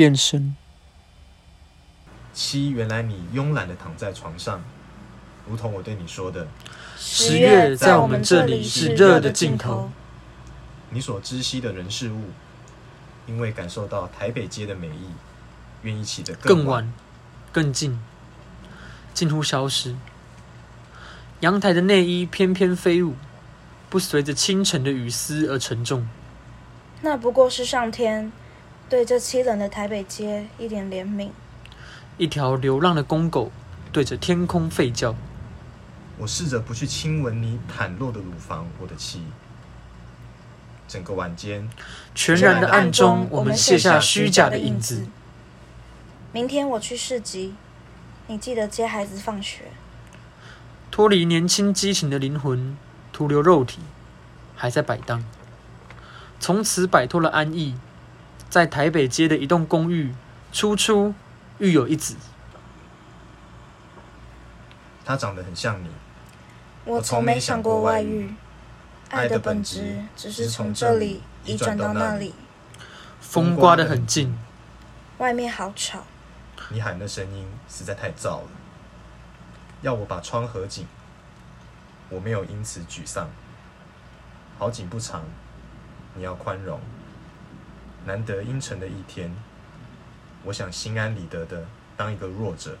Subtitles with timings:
[0.00, 0.56] 变身。
[2.32, 4.64] 七，原来你慵懒的躺在床上，
[5.46, 6.48] 如同我对你说的，
[6.96, 9.90] 十月在我们这里是热的尽头。
[10.88, 12.30] 你所知悉的人事物，
[13.26, 15.10] 因为感受到台北街的美意，
[15.82, 16.84] 愿意起得更晚。
[16.84, 16.92] 晚、
[17.52, 18.00] 更近，
[19.12, 19.94] 近乎消失。
[21.40, 23.16] 阳台的内衣翩翩飞舞，
[23.90, 26.08] 不随着清晨的雨丝而沉重。
[27.02, 28.32] 那不过是上天
[28.90, 31.30] 对这凄冷的台北街一点怜悯。
[32.18, 33.52] 一条流浪的公狗
[33.92, 35.14] 对着天空吠叫。
[36.18, 39.22] 我试着不去亲吻你袒露的乳房，我的妻。
[40.88, 41.70] 整个晚间，
[42.16, 45.06] 全然的暗中，我们卸下虚假的影子。
[46.32, 47.54] 明天我去市集，
[48.26, 49.66] 你记得接孩子放学。
[50.90, 52.76] 脱离年轻激情的灵魂，
[53.12, 53.78] 徒留肉体
[54.56, 55.24] 还在摆荡。
[56.40, 57.76] 从此摆脱了安逸，
[58.50, 60.12] 在台北街的一栋公寓，
[60.52, 61.14] 初初
[61.58, 62.16] 育有一子。
[65.04, 65.88] 他长得很像你。
[66.84, 68.34] 我从没想过外遇，
[69.10, 72.34] 爱的本质只是从这里移转到那里。
[73.20, 74.36] 风刮得很近，
[75.18, 76.02] 外面好吵，
[76.70, 78.48] 你喊的声音实在太燥了。
[79.82, 80.88] 要我把窗合紧，
[82.08, 83.30] 我没有因此沮丧。
[84.58, 85.22] 好景不长，
[86.14, 86.80] 你要宽容。
[88.06, 89.34] 难得阴沉的一天，
[90.44, 92.76] 我想心安理得的当一个弱者，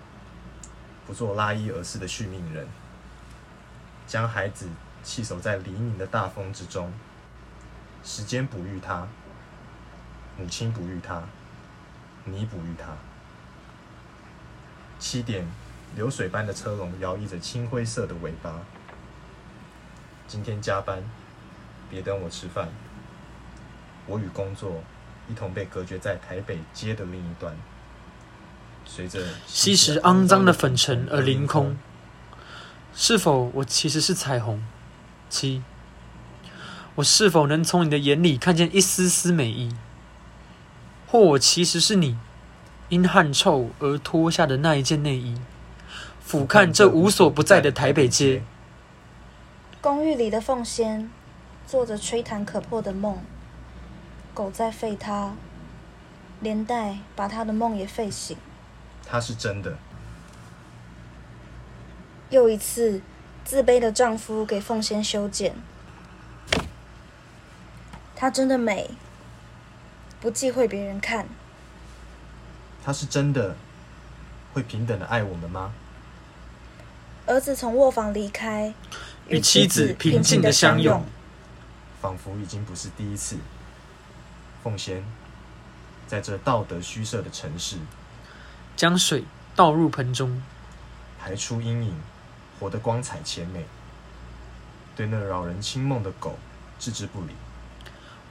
[1.06, 2.66] 不做拉衣而逝的续命人，
[4.06, 4.68] 将孩子
[5.02, 6.92] 弃守在黎明的大风之中。
[8.02, 9.06] 时间哺育他，
[10.38, 11.22] 母亲哺育他，
[12.24, 12.96] 你哺育他。
[14.98, 15.46] 七点，
[15.94, 18.60] 流水般的车龙摇曳着青灰色的尾巴。
[20.26, 21.02] 今天加班，
[21.90, 22.68] 别等我吃饭。
[24.06, 24.82] 我与工作
[25.28, 27.54] 一同被隔绝在台北街的另一端。
[28.84, 31.76] 随着吸食肮脏的粉尘而凌空。
[32.92, 34.62] 是否我其实是彩虹？
[35.28, 35.62] 七，
[36.96, 39.74] 我是否能从你的眼里看见一丝丝美意？
[41.06, 42.18] 或我其实是你
[42.88, 45.40] 因汗臭而脱下的那一件内衣？
[46.20, 48.42] 俯瞰这无所不在的台北街。
[49.80, 51.10] 公寓里的凤仙
[51.66, 53.18] 做着吹弹可破的梦，
[54.32, 55.34] 狗在吠他，
[56.40, 58.36] 连带把他的梦也吠醒。
[59.06, 59.76] 他是真的。
[62.30, 63.02] 又一次，
[63.44, 65.54] 自卑的丈夫给凤仙修剪。
[68.14, 68.90] 她真的美，
[70.20, 71.26] 不忌讳别人看。
[72.84, 73.56] 他是真的
[74.52, 75.72] 会平等的爱我们吗？
[77.26, 78.72] 儿子从卧房离开，
[79.28, 81.04] 与妻子平静的相拥。
[82.00, 83.36] 仿佛已经不是第一次。
[84.62, 85.02] 凤仙，
[86.06, 87.76] 在这道德虚设的城市，
[88.76, 89.24] 将水
[89.56, 90.42] 倒入盆中，
[91.18, 91.94] 排出阴影，
[92.58, 93.64] 活得光彩且美。
[94.94, 96.38] 对那扰人清梦的狗
[96.78, 97.28] 置之不理。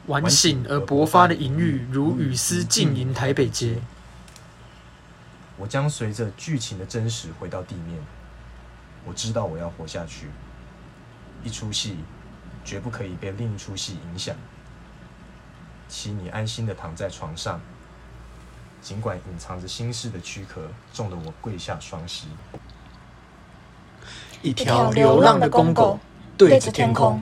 [0.07, 3.79] 晚醒而勃发的淫欲，如雨丝浸淫台北街。
[5.57, 7.99] 我将随着剧情的真实回到地面。
[9.05, 10.27] 我知道我要活下去。
[11.43, 11.97] 一出戏
[12.63, 14.35] 绝不可以被另一出戏影响。
[15.89, 17.59] 请你安心的躺在床上，
[18.81, 20.61] 尽管隐藏着心事的躯壳
[20.93, 22.27] 重得我跪下双膝。
[24.41, 25.99] 一条流浪的公狗
[26.37, 27.21] 对着天空。